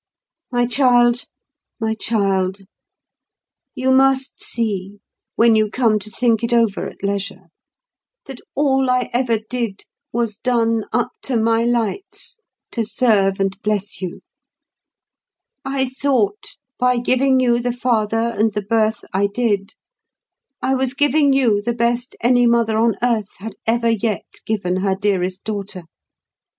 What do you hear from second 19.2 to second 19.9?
did,